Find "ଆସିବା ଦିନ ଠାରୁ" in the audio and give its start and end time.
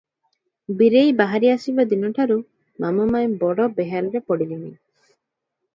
1.57-2.39